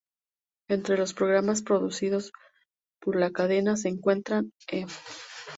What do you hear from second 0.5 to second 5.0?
Entre los programas producidos por la cadena se encuentran "E!